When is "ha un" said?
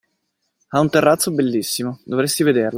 0.69-0.89